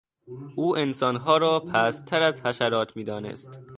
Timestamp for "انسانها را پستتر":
0.77-2.21